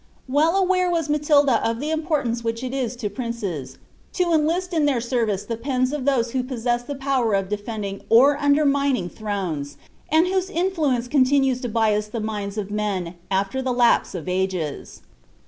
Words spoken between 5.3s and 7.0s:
the pens of those who possess the